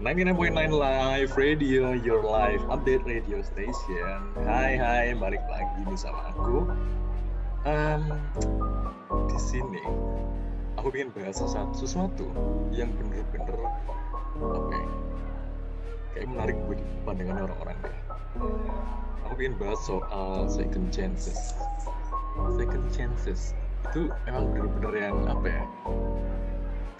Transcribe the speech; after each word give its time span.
99.9 0.00 0.72
Live 0.72 1.36
Radio, 1.36 1.92
your 1.92 2.24
live 2.24 2.64
update 2.72 3.04
radio 3.04 3.44
station. 3.44 4.32
Hai 4.48 4.72
hai, 4.72 5.12
balik 5.12 5.44
lagi 5.44 5.84
nih 5.84 5.92
sama 5.92 6.32
aku. 6.32 6.64
Um, 7.68 8.08
di 9.28 9.36
sini 9.36 9.84
aku 10.80 10.88
ingin 10.96 11.12
bahas 11.12 11.44
sesuatu, 11.76 12.24
yang 12.72 12.88
bener-bener 12.96 13.60
apa 14.40 14.72
ya, 14.72 14.88
kayak 16.16 16.26
menarik 16.32 16.56
buat 16.64 16.80
pandangan 17.04 17.52
orang-orang 17.52 17.76
deh. 17.84 17.98
Aku 19.28 19.36
ingin 19.36 19.60
bahas 19.60 19.84
soal 19.84 20.48
second 20.48 20.88
chances. 20.88 21.52
Second 22.56 22.88
chances 22.88 23.52
itu 23.92 24.08
emang 24.24 24.48
bener-bener 24.48 25.12
yang 25.12 25.28
apa 25.28 25.60
ya? 25.60 25.64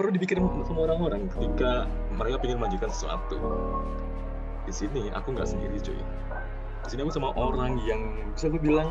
Perlu 0.00 0.16
dipikirin 0.16 0.48
sama 0.64 0.88
orang-orang 0.88 1.28
ketika 1.36 1.84
mereka 2.16 2.40
ingin 2.48 2.56
melanjutkan 2.56 2.88
sesuatu. 2.88 3.36
Di 4.64 4.72
sini 4.72 5.12
aku 5.12 5.36
nggak 5.36 5.44
sendiri 5.44 5.76
cuy. 5.76 6.00
Di 6.88 6.96
sini 6.96 7.04
aku 7.04 7.12
sama 7.12 7.36
orang 7.36 7.76
yang 7.84 8.16
bisa 8.32 8.48
aku 8.48 8.56
bilang 8.64 8.88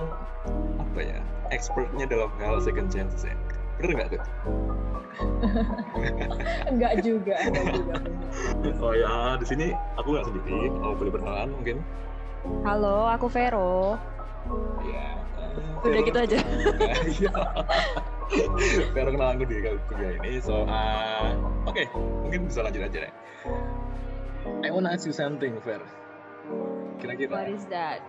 apa 0.78 1.02
ya, 1.02 1.18
expertnya 1.50 2.06
dalam 2.06 2.30
hal 2.38 2.62
second 2.62 2.94
chances 2.94 3.26
ya. 3.26 3.34
Bener 3.82 3.98
nggak 3.98 4.10
tuh? 4.14 4.22
enggak 6.78 7.02
juga, 7.02 7.36
enggak 7.42 7.66
juga. 7.74 7.94
oh 8.86 8.94
ya, 8.94 9.34
di 9.42 9.46
sini 9.50 9.74
aku 9.98 10.14
nggak 10.14 10.30
sendiri. 10.30 10.70
Oh 10.86 10.94
boleh 10.94 11.10
perkenalan 11.10 11.50
mungkin? 11.58 11.82
Halo, 12.62 13.10
aku 13.10 13.26
Vero. 13.34 13.98
Ya. 14.86 15.18
Udah 15.82 16.02
gitu 16.06 16.20
aja. 16.22 16.38
Vero 18.94 19.10
kenal 19.10 19.34
aku 19.34 19.44
di 19.50 19.58
kuliah 19.90 20.14
ini. 20.22 20.38
So, 20.38 20.70
uh, 20.70 21.34
oke, 21.66 21.74
okay. 21.74 21.86
mungkin 21.96 22.46
bisa 22.46 22.62
lanjut 22.62 22.86
aja 22.86 23.10
deh. 23.10 23.14
I 24.62 24.70
wanna 24.70 24.94
ask 24.94 25.10
you 25.10 25.16
something, 25.16 25.58
Ver. 25.66 25.82
Kira-kira. 27.02 27.34
What 27.34 27.50
is 27.50 27.66
that? 27.74 28.06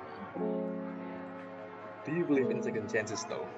Do 2.05 2.11
you 2.13 2.29
believe 2.29 2.53
in 2.53 2.61
second 2.61 2.93
chances, 2.93 3.25
though? 3.29 3.49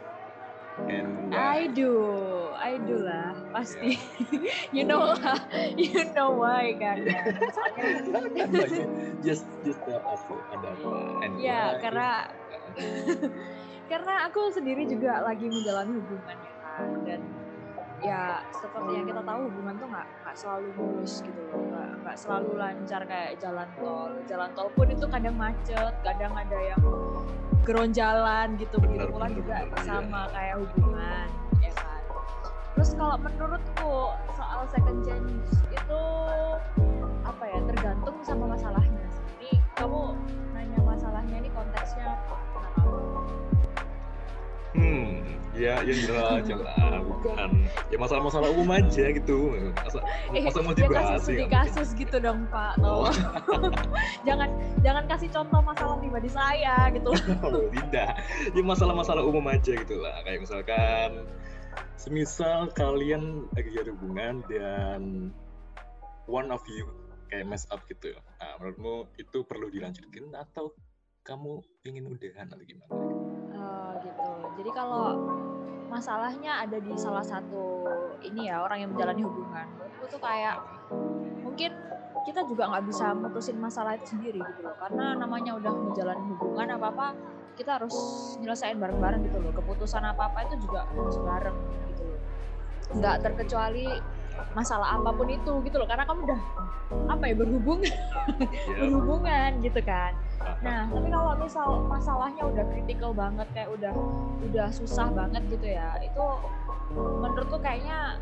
And 0.88 1.34
I 1.36 1.68
do, 1.68 2.48
I 2.56 2.80
do 2.80 3.04
lah, 3.04 3.36
pasti. 3.52 4.00
Yeah. 4.32 4.72
you 4.80 4.84
know 4.88 5.04
lah, 5.04 5.36
you 5.76 6.08
know 6.16 6.32
why 6.32 6.72
kan? 6.80 7.04
just 9.26 9.44
just 9.68 9.80
tell 9.84 10.00
us 10.00 10.22
ada 10.48 10.72
apa. 10.72 10.92
And 11.28 11.32
ya, 11.36 11.44
yeah, 11.44 11.66
karena 11.76 12.08
karena 13.92 14.14
aku 14.24 14.48
sendiri 14.56 14.88
juga 14.88 15.20
lagi 15.20 15.44
menjalani 15.52 15.92
hubungan 16.00 16.36
ya 16.40 16.51
dan 17.04 17.20
ya 18.02 18.42
seperti 18.50 18.90
yang 18.98 19.06
kita 19.06 19.22
tahu 19.22 19.40
hubungan 19.46 19.74
tuh 19.78 19.86
nggak 19.86 20.06
nggak 20.26 20.36
selalu 20.36 20.68
mulus 20.74 21.22
gitu 21.22 21.40
loh 21.48 21.62
nggak 21.70 21.90
nggak 22.02 22.16
selalu 22.18 22.50
lancar 22.58 23.02
kayak 23.06 23.30
jalan 23.38 23.68
tol. 23.78 24.10
Jalan 24.26 24.50
tol 24.58 24.68
pun 24.74 24.88
itu 24.90 25.06
kadang 25.06 25.36
macet 25.38 25.94
kadang 26.02 26.32
ada 26.34 26.58
yang 26.58 26.82
geronjalan 27.62 28.58
gitu 28.58 28.76
begitu 28.82 29.06
pula 29.06 29.30
juga 29.30 29.62
bener, 29.70 29.86
sama 29.86 30.26
iya. 30.26 30.34
kayak 30.34 30.56
hubungan 30.66 31.26
ya 31.62 31.72
kan. 31.78 32.02
Terus 32.74 32.90
kalau 32.98 33.16
menurutku 33.22 33.94
soal 34.34 34.60
second 34.66 35.00
chance 35.06 35.62
itu 35.70 36.02
apa 37.22 37.44
ya 37.46 37.58
tergantung 37.70 38.16
sama 38.26 38.44
masalahnya 38.50 39.06
ini 39.38 39.62
kamu 39.78 40.18
nanya 40.50 40.80
masalahnya 40.82 41.36
ini 41.38 41.50
konteksnya 41.54 42.18
Hmm, 44.72 45.20
ya 45.52 45.84
yang 45.84 45.98
general 46.00 46.40
aja 46.40 46.54
lah, 46.56 47.00
bukan. 47.04 47.68
Ya 47.92 47.96
masalah-masalah 48.00 48.48
umum 48.56 48.68
aja 48.72 49.04
gitu. 49.12 49.52
Masa, 49.76 50.00
eh, 50.32 50.42
masa 50.42 50.58
mau 50.64 50.72
dibahas 50.72 51.28
kasus 51.28 51.36
ya, 51.36 51.46
kasus 51.48 51.88
gitu 51.92 52.16
dong 52.16 52.48
Pak. 52.48 52.80
Oh. 52.80 53.12
jangan 54.28 54.48
jangan 54.80 55.04
kasih 55.04 55.28
contoh 55.28 55.60
masalah 55.60 55.96
pribadi 56.00 56.30
saya 56.32 56.88
gitu. 56.96 57.12
oh, 57.44 57.68
tidak. 57.68 58.24
Ya 58.56 58.62
masalah-masalah 58.64 59.22
umum 59.22 59.44
aja 59.52 59.76
gitu 59.76 59.96
lah. 60.00 60.24
Kayak 60.24 60.48
misalkan, 60.48 61.28
semisal 62.00 62.72
kalian 62.72 63.46
lagi 63.52 63.76
ada 63.76 63.92
hubungan 63.92 64.40
dan 64.48 65.30
one 66.24 66.48
of 66.48 66.64
you 66.64 66.88
kayak 67.28 67.48
mess 67.48 67.68
up 67.68 67.84
gitu. 67.88 68.12
Nah, 68.40 68.56
menurutmu 68.60 69.08
itu 69.16 69.44
perlu 69.44 69.72
dilanjutkan 69.72 70.32
atau 70.36 70.72
kamu 71.24 71.62
ingin 71.86 72.04
udahan 72.10 72.50
atau 72.50 72.60
gimana? 72.66 73.21
Gitu. 74.02 74.30
Jadi 74.58 74.70
kalau 74.74 75.14
masalahnya 75.86 76.64
ada 76.64 76.78
di 76.80 76.92
salah 76.96 77.22
satu 77.22 77.86
ini 78.24 78.48
ya 78.48 78.64
orang 78.64 78.82
yang 78.82 78.90
menjalani 78.96 79.22
hubungan, 79.22 79.66
itu 79.78 80.04
tuh 80.08 80.20
kayak 80.20 80.56
mungkin 81.44 81.70
kita 82.22 82.46
juga 82.46 82.70
nggak 82.70 82.84
bisa 82.86 83.12
mutusin 83.14 83.58
masalah 83.58 83.94
itu 83.98 84.06
sendiri 84.10 84.40
gitu 84.42 84.60
loh. 84.64 84.74
Karena 84.78 85.14
namanya 85.14 85.54
udah 85.58 85.72
menjalani 85.72 86.22
hubungan 86.34 86.68
apa 86.74 86.86
apa 86.90 87.06
kita 87.52 87.78
harus 87.78 87.94
nyelesain 88.40 88.80
bareng-bareng 88.80 89.22
gitu 89.28 89.38
loh. 89.38 89.52
Keputusan 89.54 90.02
apa 90.02 90.32
apa 90.32 90.38
itu 90.50 90.66
juga 90.66 90.88
harus 90.88 91.16
bareng 91.20 91.58
gitu 91.92 92.02
loh. 92.08 92.20
Nggak 92.98 93.16
terkecuali 93.22 93.86
masalah 94.52 94.98
apa 95.00 95.10
pun 95.12 95.28
itu 95.28 95.52
gitu 95.64 95.76
loh. 95.80 95.88
Karena 95.88 96.04
kamu 96.04 96.20
udah 96.28 96.40
apa 97.08 97.24
ya 97.24 97.34
berhubungan 97.36 97.88
yeah. 97.88 98.78
berhubungan 98.80 99.50
gitu 99.64 99.80
kan. 99.84 100.12
Nah 100.60 100.88
tapi 100.92 101.08
kalau 101.08 101.32
misal 101.40 101.68
masalahnya 101.88 102.42
udah 102.44 102.64
kritikal 102.68 103.12
banget 103.16 103.48
kayak 103.56 103.70
udah 103.72 103.92
udah 104.44 104.68
susah 104.68 105.08
banget 105.12 105.42
gitu 105.48 105.66
ya 105.72 105.96
itu 106.04 106.24
menurutku 106.92 107.56
kayaknya 107.64 108.20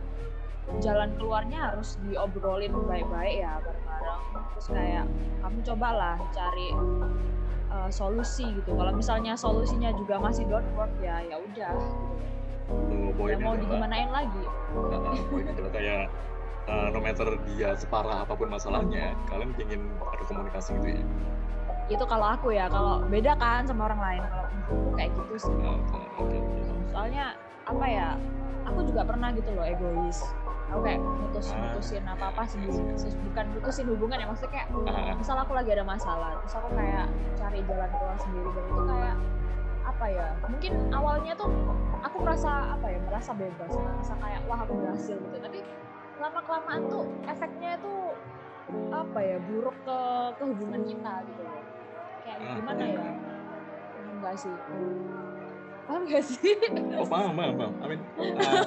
jalan 0.78 1.10
keluarnya 1.18 1.74
harus 1.74 1.98
diobrolin 2.06 2.70
baik-baik 2.86 3.42
ya 3.42 3.58
bareng-bareng. 3.58 4.22
Terus 4.54 4.66
kayak 4.70 5.04
kamu 5.42 5.58
cobalah 5.66 6.16
cari 6.30 6.68
uh, 7.74 7.90
solusi 7.90 8.46
gitu. 8.54 8.70
Kalau 8.78 8.92
misalnya 8.94 9.34
solusinya 9.34 9.90
juga 9.98 10.22
masih 10.22 10.46
don't 10.46 10.70
work 10.78 10.92
ya 11.02 11.18
ya 11.26 11.42
udah 11.42 11.74
gitu 13.10 13.20
Oh, 13.22 13.28
ya 13.28 13.36
mau 13.42 13.54
digimanain 13.58 14.10
lagi? 14.10 14.44
Uh, 14.74 15.14
adalah 15.50 15.70
kayak 15.74 16.02
uh, 16.70 16.88
no 16.94 16.98
matter 17.02 17.28
dia 17.50 17.74
separah 17.74 18.22
apa 18.22 18.32
pun 18.38 18.48
masalahnya 18.48 19.12
kalian 19.26 19.50
ingin 19.58 19.82
ada 20.06 20.24
komunikasi 20.24 20.78
gitu 20.78 20.88
ya? 20.94 21.02
Itu 21.90 22.04
kalau 22.06 22.26
aku 22.38 22.54
ya 22.54 22.70
kalau 22.70 23.02
beda 23.10 23.34
kan 23.34 23.66
sama 23.66 23.90
orang 23.90 24.00
lain 24.00 24.22
kalau 24.30 24.48
kayak 24.94 25.10
gitu 25.10 25.34
sih. 25.50 25.54
Okay, 26.22 26.40
soalnya 26.94 27.34
apa 27.66 27.86
ya 27.86 28.08
aku 28.66 28.86
juga 28.86 29.02
pernah 29.02 29.34
gitu 29.34 29.50
loh 29.50 29.66
egois. 29.66 30.22
Aku 30.70 30.86
kayak 30.86 31.02
mutus 31.02 31.50
mutusin 31.50 32.06
apa 32.06 32.30
apa 32.30 32.46
sih 32.46 32.62
bukan 33.26 33.44
mutusin 33.58 33.90
hubungan 33.90 34.22
ya 34.22 34.26
maksudnya 34.30 34.54
kayak 34.54 34.70
misal 35.18 35.34
aku 35.34 35.50
lagi 35.50 35.74
ada 35.74 35.82
masalah 35.82 36.38
terus 36.38 36.54
aku 36.54 36.70
kayak 36.78 37.10
cari 37.34 37.58
jalan 37.66 37.90
keluar 37.90 38.16
sendiri 38.22 38.50
dan 38.54 38.64
itu 38.70 38.82
kayak 38.86 39.16
apa 39.90 40.06
ya 40.06 40.28
mungkin 40.46 40.72
awalnya 40.94 41.32
tuh 41.34 41.50
aku 42.00 42.16
merasa 42.22 42.78
apa 42.78 42.86
ya 42.88 42.98
merasa 43.02 43.30
bebas 43.34 43.70
merasa 43.74 44.14
kayak 44.22 44.40
wah 44.46 44.60
aku 44.62 44.72
berhasil 44.78 45.16
gitu. 45.18 45.36
Tapi 45.42 45.60
lama 46.20 46.40
kelamaan 46.44 46.82
tuh 46.86 47.04
efeknya 47.26 47.76
tuh 47.82 48.14
apa 48.94 49.18
ya 49.18 49.36
buruk 49.50 49.74
ke 49.82 49.98
ke 50.38 50.42
hubungan 50.46 50.82
kita 50.86 51.12
gitu 51.26 51.42
kayak 52.22 52.38
ah, 52.38 52.54
gimana 52.54 52.82
ya? 52.86 53.02
Enggak 54.20 54.34
sih? 54.38 54.54
Paham 55.90 56.02
gak 56.06 56.22
sih? 56.22 56.54
Oh 56.94 57.08
paham 57.08 57.34
paham 57.34 57.54
paham. 57.58 57.72
I 57.82 57.86
mean 57.90 58.00
uh, 58.14 58.62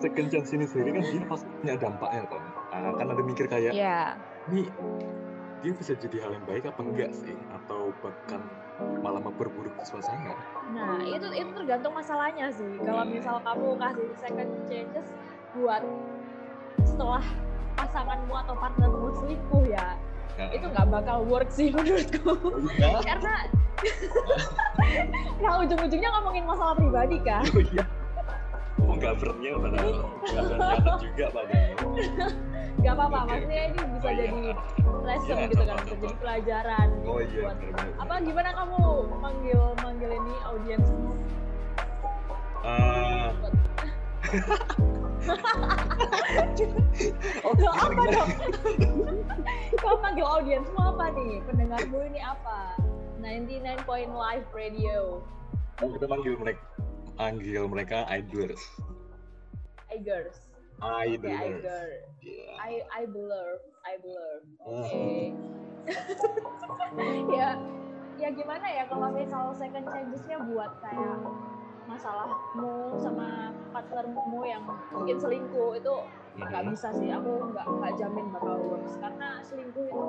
second 0.00 0.26
chance 0.32 0.48
ini 0.56 0.64
sendiri 0.64 0.96
kan 0.96 1.02
dia 1.04 1.28
pasti 1.28 1.46
punya 1.60 1.74
dampaknya 1.76 2.22
kan. 2.24 2.42
Uh, 2.72 2.92
kan 2.96 3.06
ada 3.10 3.22
mikir 3.26 3.46
kayak 3.50 3.72
yeah. 3.76 4.16
ini 4.48 4.64
dia 5.60 5.72
bisa 5.76 5.92
jadi 5.92 6.16
hal 6.24 6.32
yang 6.40 6.46
baik 6.48 6.64
apa 6.68 6.80
enggak 6.80 7.12
sih? 7.12 7.36
Atau 7.52 7.92
bahkan 8.00 8.40
malah 9.04 9.20
memperburuk 9.20 9.76
suasana? 9.84 10.32
Nah 10.72 11.04
itu 11.04 11.28
itu 11.36 11.50
tergantung 11.52 11.92
masalahnya 11.92 12.48
sih. 12.48 12.80
Kalau 12.80 13.04
misal 13.04 13.36
kamu 13.44 13.76
kasih 13.76 14.08
second 14.16 14.50
chances 14.68 15.06
buat 15.52 15.84
setelah 16.84 17.24
pasanganmu 17.76 18.34
atau 18.34 18.54
partnermu 18.56 19.08
selingkuh 19.20 19.64
ya 19.68 19.96
ya. 20.40 20.46
itu 20.56 20.66
nggak 20.72 20.86
bakal 20.88 21.18
work 21.28 21.48
sih 21.52 21.68
menurutku. 21.76 22.32
Ya. 22.80 22.96
karena 23.04 23.34
nah 25.44 25.60
ujung-ujungnya 25.64 26.08
ngomongin 26.20 26.44
masalah 26.48 26.74
pribadi 26.76 27.16
kan. 27.24 27.44
Oh, 27.52 27.60
iya. 27.60 27.84
penggambarnya 28.80 29.50
padahal. 29.60 29.92
Penggambarnya 30.24 30.92
juga 31.00 31.26
padahal 31.32 31.76
Gak 32.80 32.94
apa-apa, 32.96 33.18
maksudnya 33.28 33.62
ini 33.68 33.78
bisa 33.92 34.08
oh, 34.08 34.14
jadi 34.16 34.40
iya. 34.40 34.54
lesson 35.04 35.36
iya, 35.36 35.50
gitu 35.52 35.64
kan, 35.68 35.76
bisa 35.84 35.96
jadi 36.00 36.16
pelajaran. 36.16 36.88
Oh 37.04 37.20
iya. 37.20 37.42
Buat, 37.44 37.58
apa 38.00 38.14
gimana 38.24 38.50
kamu 38.56 38.80
manggil 39.20 39.60
manggil 39.84 40.10
ini 40.16 40.34
audiens? 40.48 40.88
Uh, 42.60 43.32
oh, 47.44 47.52
Loh, 47.56 47.74
apa 47.76 48.02
dong? 48.08 48.30
Kau 49.80 49.96
panggil 50.00 50.24
audiensmu 50.24 50.80
apa 50.80 51.12
nih? 51.12 51.40
Pendengarmu 51.48 51.98
ini 52.08 52.20
apa? 52.24 52.76
99 53.20 53.88
Point 53.88 54.12
Live 54.16 54.48
Radio. 54.56 55.20
Kita 55.80 56.08
manggil 56.08 56.36
mereka, 56.40 56.64
manggil 57.16 57.62
mereka 57.68 58.08
idlers. 58.08 58.60
Idlers. 59.92 60.49
Oke, 60.80 60.96
I 61.04 61.16
blur. 61.20 61.60
blur. 61.60 61.88
Yeah. 62.20 62.52
I 62.56 62.70
I 62.88 63.02
blur, 63.04 63.50
I 63.84 63.94
blur. 64.00 64.34
Oh. 64.64 64.80
Oke. 64.80 65.36
ya, 67.36 67.48
ya 68.16 68.28
gimana 68.30 68.66
ya 68.66 68.84
kalau 68.86 69.08
misal 69.10 69.52
second 69.52 69.86
chances-nya 69.86 70.38
buat 70.44 70.72
kayak 70.80 71.18
masalahmu 71.84 72.72
sama 72.96 73.50
partnermu 73.72 74.40
yang 74.44 74.62
mungkin 74.88 75.16
selingkuh 75.16 75.76
itu 75.76 75.94
nggak 76.36 76.62
Mhm. 76.62 76.70
bisa 76.72 76.88
sih. 76.92 77.08
Aku 77.10 77.50
nggak 77.50 77.66
nggak 77.66 77.92
jamin 77.98 78.26
bakal 78.30 78.56
works 78.60 78.96
karena 78.96 79.40
selingkuh 79.42 79.84
itu 79.84 80.04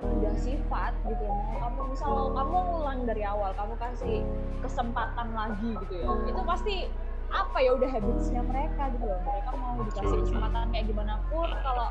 udah 0.00 0.34
sifat 0.34 0.92
gitu 1.04 1.22
ya. 1.22 1.34
Kamu 1.60 1.80
misal 1.88 2.12
kamu 2.30 2.56
ngulang 2.56 3.00
dari 3.04 3.22
awal, 3.22 3.50
kamu 3.52 3.74
kasih 3.76 4.22
kesempatan 4.60 5.28
lagi 5.32 5.76
gitu 5.76 5.94
ya. 5.98 6.08
Itu 6.24 6.40
pasti 6.44 6.76
apa 7.30 7.62
ya 7.62 7.78
udah 7.78 7.86
habitsnya 7.88 8.42
mereka 8.42 8.90
gitu 8.90 9.06
loh. 9.06 9.20
Mau 9.70 9.86
dikasih 9.86 10.02
Betul, 10.02 10.10
betul. 10.10 10.24
kesempatan 10.26 10.64
kayak 10.74 10.86
gimana 10.90 11.14
pun 11.30 11.48
kalau 11.62 11.88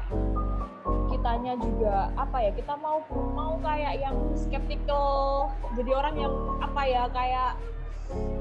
kitanya 1.09 1.53
juga 1.57 1.95
apa 2.15 2.37
ya 2.37 2.51
kita 2.53 2.73
mau 2.77 3.01
mau 3.33 3.57
kayak 3.59 3.93
yang 3.97 4.15
skeptical 4.37 5.49
jadi 5.73 5.91
orang 5.95 6.15
yang 6.21 6.33
apa 6.61 6.81
ya 6.85 7.03
kayak 7.09 7.51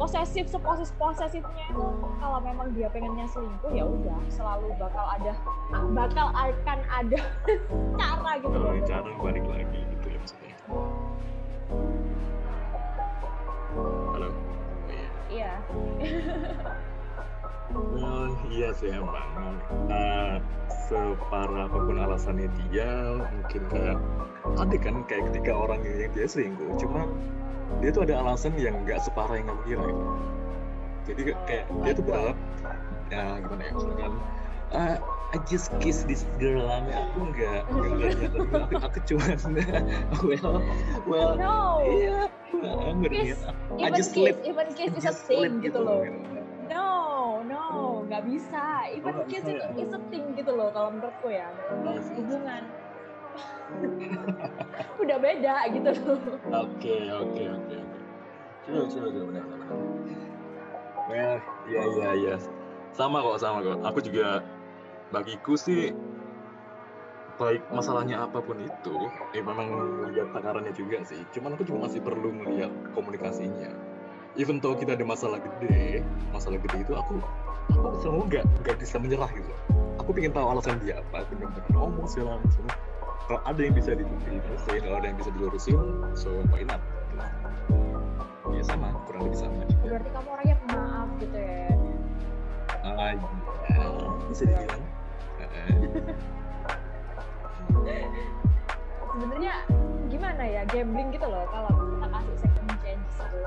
posesif 0.00 0.49
seposis 0.49 0.93
posesifnya 0.96 1.64
itu 1.69 1.87
kalau 2.20 2.38
memang 2.40 2.73
dia 2.73 2.88
pengennya 2.88 3.29
selingkuh 3.29 3.73
ya 3.73 3.85
udah 3.85 4.17
selalu 4.32 4.73
bakal 4.81 5.05
ada 5.05 5.32
bakal 5.93 6.29
akan 6.32 6.79
ada 6.88 7.20
cara 8.00 8.32
gitu 8.40 8.56
loh 8.56 8.73
Oh, 8.73 8.81
cara 8.85 9.11
balik 9.17 9.44
lagi 9.49 9.81
gitu 9.93 10.06
ya 10.08 10.19
maksudnya. 10.20 10.56
Halo. 14.12 14.29
Oh, 14.29 14.35
iya. 14.88 15.08
iya 15.29 15.52
Well, 17.74 18.32
iya 18.48 18.72
sih 18.72 18.88
emang. 18.88 19.60
Uh, 19.92 20.40
separah 20.88 21.68
apa 21.68 21.78
pun 21.84 21.96
alasannya 22.00 22.48
dia, 22.64 23.20
mungkin 23.20 23.62
kayak 23.68 23.98
ada 24.56 24.76
kan 24.80 25.04
kayak 25.04 25.28
ketika 25.32 25.52
orang 25.52 25.84
yang 25.84 26.08
dia 26.16 26.24
selingkuh, 26.24 26.80
cuma 26.80 27.04
dia 27.84 27.92
tuh 27.92 28.08
ada 28.08 28.24
alasan 28.24 28.56
yang 28.56 28.72
nggak 28.88 29.04
separah 29.04 29.36
yang 29.36 29.52
kamu 29.52 29.62
kira. 29.68 29.84
Gitu. 29.84 30.04
Jadi 31.08 31.20
kayak 31.44 31.64
dia 31.84 31.92
tuh 31.92 32.04
berharap, 32.04 32.36
ya 33.12 33.24
gimana 33.44 33.62
ya, 33.64 33.72
misalkan 33.76 34.12
uh, 34.72 34.96
I 35.28 35.36
just 35.44 35.68
kiss 35.80 36.08
this 36.08 36.24
girl, 36.40 36.64
Ame. 36.72 36.88
aku 36.88 37.20
nggak 37.36 37.60
nggak 37.68 38.12
aku, 38.32 38.76
aku 38.80 38.98
cuma 39.04 39.36
well 40.24 40.64
well 41.04 41.32
no 41.36 41.84
iya 41.84 42.32
aku 42.64 43.12
niat. 43.12 43.36
I 43.76 43.92
just 43.92 44.16
kiss 44.16 44.32
slip, 44.32 44.40
even 44.48 44.72
kiss 44.72 44.92
is 44.96 45.04
a 45.04 45.12
thing 45.12 45.44
slip 45.44 45.52
gitu 45.60 45.78
loh 45.84 46.00
gitu. 46.04 46.38
No 47.58 48.06
nggak 48.06 48.22
bisa 48.25 48.62
even 48.94 49.14
Oh, 49.19 49.25
kiss 49.26 49.43
itu 49.43 49.52
ya? 49.58 49.66
is 49.76 49.90
a 49.90 50.00
thing 50.08 50.25
gitu 50.38 50.52
loh 50.55 50.70
kalau 50.70 50.94
menurutku 50.94 51.28
ya 51.28 51.50
Oh, 51.84 51.99
sih. 51.99 52.14
hubungan 52.22 52.62
udah 55.02 55.19
beda 55.19 55.55
gitu 55.75 55.90
loh 56.02 56.19
Oke, 56.49 56.96
oke, 57.12 57.43
oke, 57.44 57.75
oke. 57.76 57.99
Coba, 58.64 58.82
coba, 58.88 59.06
coba, 59.12 59.25
benar, 59.32 59.44
benar. 59.49 59.69
Well, 61.08 61.34
iya, 61.69 61.82
iya, 61.96 62.10
iya. 62.16 62.34
Sama 62.93 63.20
kok, 63.20 63.37
sama 63.40 63.58
kok. 63.64 63.78
Aku 63.84 63.99
juga, 64.04 64.44
bagiku 65.08 65.56
sih, 65.56 65.93
baik 67.37 67.64
masalahnya 67.72 68.25
apa 68.25 68.40
pun 68.40 68.61
itu, 68.61 68.96
eh 69.32 69.40
memang 69.40 69.69
lihat 70.12 70.32
takarannya 70.37 70.72
juga 70.72 71.00
sih. 71.04 71.25
Cuman 71.32 71.56
aku 71.56 71.64
juga 71.64 71.88
masih 71.88 72.00
perlu 72.04 72.28
melihat 72.32 72.72
komunikasinya. 72.93 73.88
Even 74.38 74.62
though 74.62 74.79
kita 74.79 74.94
ada 74.94 75.02
masalah 75.02 75.43
gede, 75.43 75.99
masalah 76.31 76.62
gede 76.62 76.87
itu 76.87 76.94
aku, 76.94 77.19
aku 77.75 77.99
selalu 77.99 78.23
nggak 78.31 78.44
nggak 78.62 78.76
bisa 78.79 78.94
menyerah 79.02 79.26
gitu. 79.35 79.50
Aku 79.99 80.14
pengen 80.14 80.31
tahu 80.31 80.46
alasan 80.55 80.79
dia 80.79 81.02
apa, 81.02 81.26
benar-benar 81.26 81.67
ngomong 81.75 82.06
segala 82.06 82.38
macam. 82.38 82.62
Kalau 83.26 83.40
ada 83.43 83.58
yang 83.58 83.75
bisa 83.75 83.99
dilurusin, 83.99 84.79
kalau 84.79 84.96
ada 85.02 85.06
yang 85.11 85.19
bisa 85.19 85.35
dilurusin, 85.35 85.75
so 86.14 86.31
why 86.55 86.62
not? 86.62 86.79
Ya 88.55 88.62
sama, 88.62 88.94
kurang 89.11 89.26
lebih 89.26 89.43
sama 89.43 89.67
juga. 89.67 89.99
berarti 89.99 90.11
kamu 90.14 90.29
orangnya 90.31 90.56
pemaaf 90.67 91.08
gitu 91.19 91.38
ya 91.38 91.67
Ah, 92.87 93.11
iya, 93.12 93.26
bisa 94.31 94.43
dibilang. 94.46 94.82
Sebenarnya 99.19 99.55
gimana 100.08 100.43
ya 100.46 100.62
gambling 100.70 101.11
gitu 101.11 101.26
loh 101.26 101.43
kalau 101.50 101.75
kita 101.75 102.06
kasih 102.06 102.37
second 102.38 102.70
chance 102.81 103.19
itu 103.19 103.40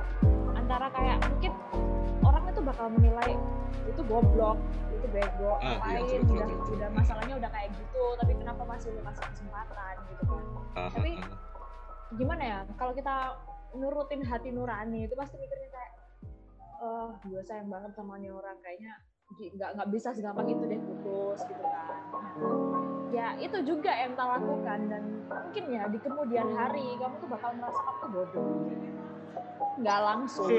antara 0.71 0.87
kayak 0.95 1.19
mungkin 1.27 1.51
orang 2.23 2.43
itu 2.47 2.61
bakal 2.63 2.87
menilai 2.95 3.31
itu 3.91 4.01
goblok 4.07 4.55
itu 4.87 5.07
bego 5.11 5.59
Ah, 5.59 5.83
iya, 5.91 5.99
betul, 5.99 6.23
betul, 6.23 6.31
udah 6.31 6.47
betul. 6.47 6.73
udah 6.79 6.89
masalahnya 6.95 7.35
udah 7.35 7.49
kayak 7.51 7.69
gitu 7.75 8.03
tapi 8.15 8.31
kenapa 8.39 8.63
masih 8.63 8.87
lu 8.95 9.03
kasih 9.03 9.25
kesempatan 9.35 9.95
gitu 10.07 10.23
kan 10.31 10.43
ah, 10.79 10.87
Tapi- 10.87 11.19
ah, 11.19 11.27
ah. 11.27 12.15
gimana 12.15 12.43
ya 12.47 12.59
kalau 12.79 12.95
kita 12.95 13.15
nurutin 13.75 14.23
hati 14.23 14.55
nurani 14.55 15.11
itu 15.11 15.15
pasti 15.19 15.35
mikirnya 15.35 15.69
kayak 15.75 15.91
oh 16.79 17.19
gue 17.19 17.43
sayang 17.43 17.67
banget 17.67 17.91
sama 17.91 18.15
nih 18.15 18.31
orang 18.31 18.55
kayaknya 18.63 18.95
nggak 19.35 19.69
nggak 19.75 19.89
bisa 19.91 20.15
segampang 20.15 20.47
itu 20.47 20.63
deh 20.71 20.79
putus 20.79 21.39
gitu 21.51 21.63
kan 21.67 21.99
ya 23.11 23.35
itu 23.43 23.59
juga 23.67 23.91
yang 23.91 24.15
kita 24.15 24.23
lakukan 24.23 24.79
dan 24.87 25.03
mungkin 25.27 25.63
ya 25.67 25.83
di 25.91 25.99
kemudian 25.99 26.47
hari 26.55 26.95
kamu 26.95 27.19
tuh 27.19 27.27
bakal 27.27 27.51
merasa 27.59 27.79
kamu 27.83 28.07
bodoh 28.07 28.47
nggak 29.81 29.99
langsung. 30.01 30.51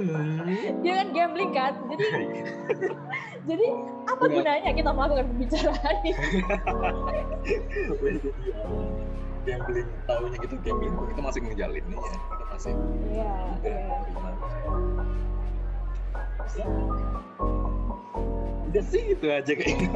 Hmm. 0.00 0.48
dia 0.82 0.92
kan 1.02 1.08
gambling 1.12 1.50
kan? 1.52 1.74
Jadi 1.92 2.04
jadi 3.50 3.66
apa 4.08 4.24
Nggak. 4.24 4.36
gunanya 4.40 4.70
kita 4.72 4.90
melakukan 4.94 5.26
pembicaraan 5.34 5.96
ini? 6.04 6.12
Wih, 8.00 8.16
jadi 8.16 8.40
ya, 8.48 9.56
gambling 9.56 9.88
tahunya 10.08 10.38
gitu 10.44 10.56
gambling. 10.64 10.92
Itu 10.94 11.20
masih 11.20 11.40
menjalin 11.44 11.84
nih 11.84 11.98
ya. 11.98 12.12
Kita 12.16 12.44
masih 12.48 12.72
iya 13.12 13.34
udah 13.58 13.76
iya 13.76 15.39
udah 18.70 18.84
sih 18.86 19.02
itu 19.10 19.26
aja 19.26 19.50
kayaknya 19.50 19.90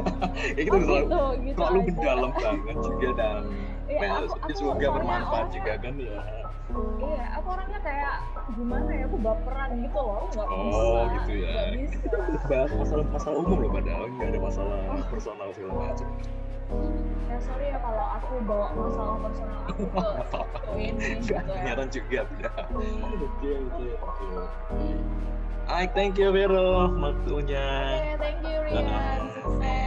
ya 0.51 0.61
kita 0.61 0.75
oh, 0.75 0.81
terlalu 0.81 1.07
gitu 1.07 1.19
gitu 1.41 1.55
terlalu 1.55 1.79
aja. 1.79 1.87
mendalam 1.89 2.31
banget 2.33 2.77
juga 2.81 3.09
dan 3.15 3.41
Iya, 3.85 4.01
well, 4.01 4.17
aku- 4.25 4.41
aku 4.41 4.51
semoga 4.51 4.87
bermanfaat 4.91 5.47
juga 5.53 5.73
kan 5.77 5.93
ya 5.95 6.17
Iya, 6.97 7.23
aku 7.37 7.47
orangnya 7.47 7.79
kayak 7.79 8.13
gimana 8.51 8.89
ya, 8.89 9.03
aku 9.05 9.17
baperan 9.21 9.69
gitu 9.77 9.95
loh, 9.95 10.25
nggak 10.27 10.47
Oh, 10.49 10.57
bisa, 10.57 11.13
gitu 11.13 11.33
ya. 11.37 11.53
bisa. 11.71 12.17
bahas 12.49 12.71
masalah 12.73 13.05
masalah 13.07 13.35
umum 13.37 13.57
loh 13.61 13.71
padahal 13.71 14.05
nggak 14.09 14.27
ada 14.27 14.39
masalah 14.41 14.79
personal 15.07 15.47
segala 15.53 15.73
macam 15.85 16.09
Ya 17.25 17.37
sorry 17.41 17.67
ya 17.69 17.77
kalau 17.77 18.05
aku 18.11 18.33
bawa 18.43 18.67
masalah 18.73 19.15
personal 19.21 19.59
aku 19.65 19.85
ke 19.85 20.73
ini 20.81 21.09
gitu 21.21 21.33
ya. 21.53 21.81
juga 21.93 22.19
oke 24.01 24.25
I 25.67 25.87
thank 25.89 26.17
you 26.21 26.29
Vero 26.29 26.93
waktunya. 26.93 27.65
Okay, 27.97 28.15
thank 28.21 28.39
you 28.45 28.57
Rian. 28.61 29.33
Sukses. 29.41 29.84